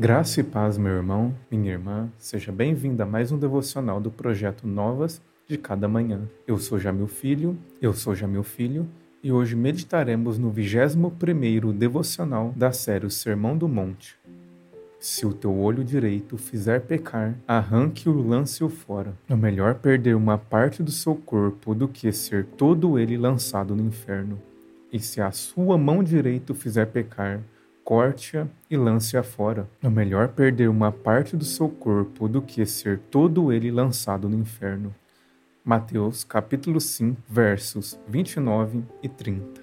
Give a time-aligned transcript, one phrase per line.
[0.00, 4.66] Graça e paz, meu irmão, minha irmã, seja bem-vinda a mais um devocional do projeto
[4.66, 6.22] Novas de Cada Manhã.
[6.46, 8.88] Eu sou Jamil Filho, eu sou Jamil Filho,
[9.22, 14.16] e hoje meditaremos no 21º devocional da série o Sermão do Monte.
[14.98, 19.12] Se o teu olho direito fizer pecar, arranque-o lance-o fora.
[19.28, 23.82] É melhor perder uma parte do seu corpo do que ser todo ele lançado no
[23.86, 24.40] inferno.
[24.90, 27.42] E se a sua mão direita fizer pecar,
[27.90, 29.68] corte-a e lance-a fora.
[29.82, 34.36] É melhor perder uma parte do seu corpo do que ser todo ele lançado no
[34.36, 34.94] inferno.
[35.64, 39.60] Mateus capítulo 5, versos 29 e 30.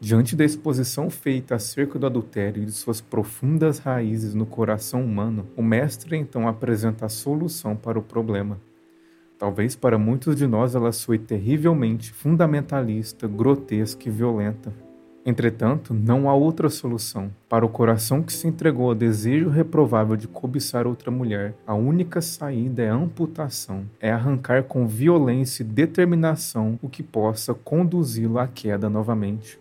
[0.00, 5.46] Diante da exposição feita acerca do adultério e de suas profundas raízes no coração humano,
[5.56, 8.60] o Mestre então apresenta a solução para o problema.
[9.38, 14.72] Talvez para muitos de nós ela soe terrivelmente fundamentalista, grotesca e violenta.
[15.24, 17.30] Entretanto, não há outra solução.
[17.48, 22.20] Para o coração que se entregou ao desejo reprovável de cobiçar outra mulher, a única
[22.20, 28.90] saída é amputação, é arrancar com violência e determinação o que possa conduzi-lo à queda
[28.90, 29.60] novamente.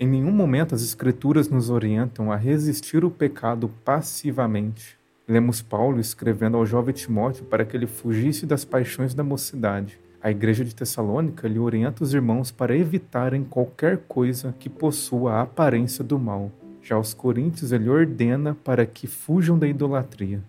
[0.00, 4.98] Em nenhum momento as Escrituras nos orientam a resistir o pecado passivamente.
[5.28, 10.00] Lemos Paulo escrevendo ao jovem Timóteo para que ele fugisse das paixões da mocidade.
[10.22, 15.42] A igreja de Tessalônica lhe orienta os irmãos para evitarem qualquer coisa que possua a
[15.42, 16.52] aparência do mal.
[16.80, 20.40] Já aos coríntios ele ordena para que fujam da idolatria.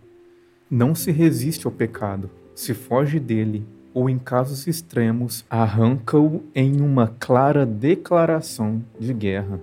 [0.69, 7.07] Não se resiste ao pecado, se foge dele, ou, em casos extremos, arranca-o em uma
[7.19, 9.59] clara declaração de guerra.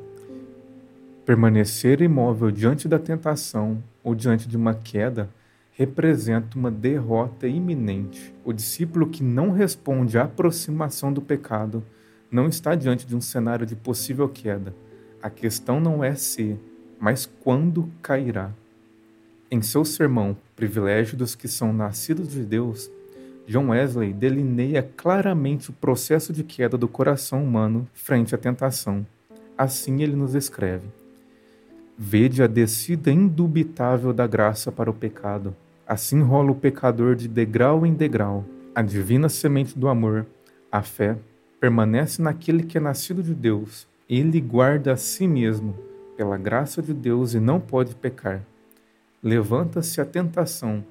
[1.25, 5.29] Permanecer imóvel diante da tentação ou diante de uma queda
[5.73, 8.35] representa uma derrota iminente.
[8.45, 11.83] O discípulo que não responde à aproximação do pecado
[12.31, 14.75] não está diante de um cenário de possível queda.
[15.23, 16.59] A questão não é se,
[16.99, 18.51] mas quando cairá.
[19.51, 22.91] Em seu sermão, Privilégio dos que são nascidos de Deus,
[23.47, 29.07] John Wesley delineia claramente o processo de queda do coração humano frente à tentação.
[29.57, 30.87] Assim ele nos escreve:
[32.03, 35.55] Vede a descida indubitável da graça para o pecado.
[35.87, 38.43] Assim rola o pecador de degrau em degrau.
[38.75, 40.25] A divina semente do amor,
[40.73, 41.19] a fé,
[41.61, 43.87] permanece naquele que é nascido de Deus.
[44.09, 45.77] Ele guarda a si mesmo,
[46.17, 48.41] pela graça de Deus, e não pode pecar.
[49.23, 50.83] Levanta-se a tentação,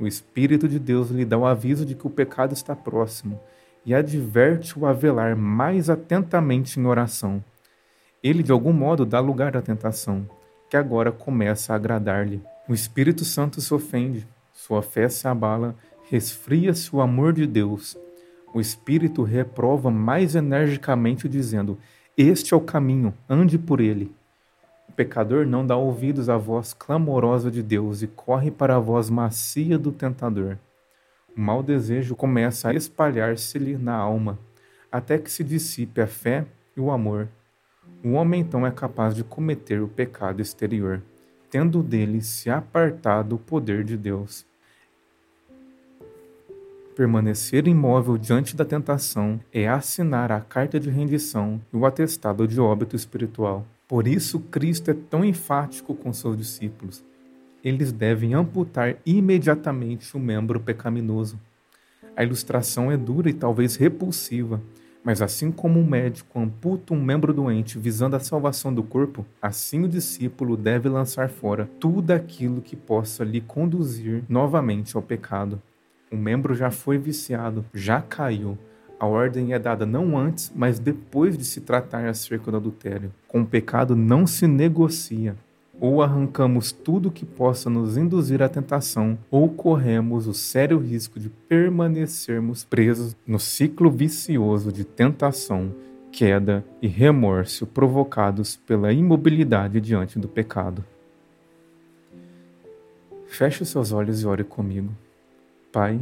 [0.00, 3.38] o Espírito de Deus lhe dá o aviso de que o pecado está próximo
[3.84, 7.44] e adverte-o a velar mais atentamente em oração.
[8.22, 10.26] Ele, de algum modo, dá lugar à tentação,
[10.68, 12.42] que agora começa a agradar-lhe.
[12.68, 15.74] O Espírito Santo se ofende, sua fé se abala,
[16.10, 17.96] resfria-se o amor de Deus.
[18.52, 21.78] O Espírito reprova mais energicamente, dizendo:
[22.16, 24.14] Este é o caminho, ande por ele
[24.98, 29.78] pecador não dá ouvidos à voz clamorosa de Deus e corre para a voz macia
[29.78, 30.58] do tentador.
[31.36, 34.36] O mau desejo começa a espalhar-se-lhe na alma,
[34.90, 36.44] até que se dissipe a fé
[36.76, 37.28] e o amor.
[38.04, 41.02] O homem então é capaz de cometer o pecado exterior,
[41.50, 44.46] tendo dele se apartado o poder de Deus.
[46.94, 52.60] Permanecer imóvel diante da tentação é assinar a carta de rendição e o atestado de
[52.60, 53.64] óbito espiritual.
[53.86, 57.04] Por isso, Cristo é tão enfático com seus discípulos.
[57.62, 61.38] Eles devem amputar imediatamente o membro pecaminoso.
[62.16, 64.60] A ilustração é dura e talvez repulsiva,
[65.04, 69.84] mas assim como um médico amputa um membro doente visando a salvação do corpo, assim
[69.84, 75.62] o discípulo deve lançar fora tudo aquilo que possa lhe conduzir novamente ao pecado.
[76.10, 78.58] O membro já foi viciado, já caiu,
[79.00, 83.14] a ordem é dada não antes, mas depois de se tratar acerca do adultério.
[83.28, 85.36] Com o pecado não se negocia.
[85.80, 91.28] Ou arrancamos tudo que possa nos induzir à tentação, ou corremos o sério risco de
[91.28, 95.72] permanecermos presos no ciclo vicioso de tentação,
[96.10, 100.84] queda e remorso provocados pela imobilidade diante do pecado.
[103.28, 104.90] Feche os seus olhos e ore comigo.
[105.70, 106.00] Pai,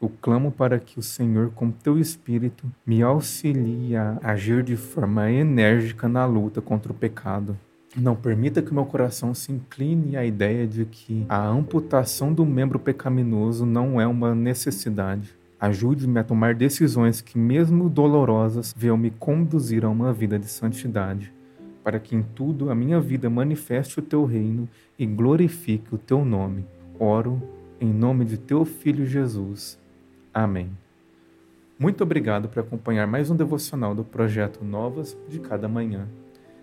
[0.00, 5.28] eu clamo para que o Senhor, com teu Espírito, me auxilie a agir de forma
[5.30, 7.58] enérgica na luta contra o pecado.
[7.96, 12.78] Não permita que meu coração se incline à ideia de que a amputação do membro
[12.78, 15.34] pecaminoso não é uma necessidade.
[15.58, 21.32] Ajude-me a tomar decisões que, mesmo dolorosas, venham me conduzir a uma vida de santidade,
[21.82, 24.68] para que em tudo a minha vida manifeste o teu reino
[24.98, 26.64] e glorifique o teu nome.
[27.00, 27.42] Oro
[27.80, 29.78] em nome de teu Filho Jesus.
[30.32, 30.70] Amém.
[31.78, 36.06] Muito obrigado por acompanhar mais um devocional do projeto Novas de Cada Manhã.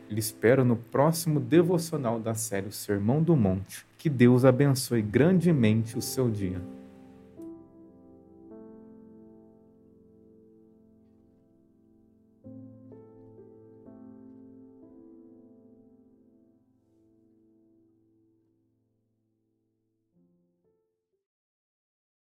[0.10, 3.86] Lhe espero no próximo devocional da série o Sermão do Monte.
[3.98, 6.62] Que Deus abençoe grandemente o seu dia.